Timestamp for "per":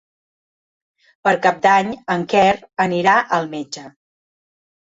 1.27-1.33